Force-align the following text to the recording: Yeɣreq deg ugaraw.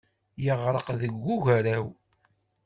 Yeɣreq 0.43 0.87
deg 1.01 1.13
ugaraw. 1.35 1.85